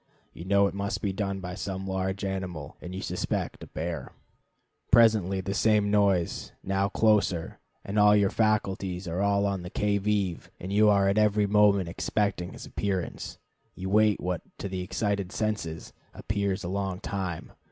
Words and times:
You 0.33 0.45
know 0.45 0.65
it 0.65 0.73
must 0.73 1.03
be 1.03 1.13
done 1.13 1.41
by 1.41 1.53
some 1.53 1.85
large 1.85 2.25
animal, 2.25 2.75
and 2.81 2.95
you 2.95 3.03
suspect 3.03 3.61
a 3.61 3.67
bear. 3.67 4.13
Presently 4.89 5.41
the 5.41 5.53
same 5.53 5.91
noise, 5.91 6.53
but 6.63 6.89
closer, 6.89 7.59
and 7.85 7.97
your 8.19 8.31
faculties 8.31 9.07
are 9.07 9.21
all 9.21 9.45
on 9.45 9.61
the 9.61 9.69
qui 9.69 9.99
vive, 9.99 10.49
and 10.59 10.73
you 10.73 10.89
are 10.89 11.07
every 11.15 11.45
moment 11.45 11.87
expecting 11.87 12.53
his 12.53 12.65
appearance. 12.65 13.37
You 13.75 13.91
wait 13.91 14.19
what, 14.19 14.41
to 14.57 14.67
the 14.67 14.81
excited 14.81 15.31
senses, 15.31 15.93
appears 16.15 16.63
a 16.63 16.67
long 16.67 16.99
time. 16.99 17.51